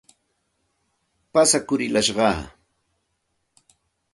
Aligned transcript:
Pasakurillashqaa. 1.33 2.39